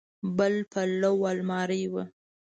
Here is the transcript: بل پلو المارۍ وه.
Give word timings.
بل 0.37 0.53
پلو 0.71 1.13
المارۍ 1.31 1.83
وه. 1.93 2.03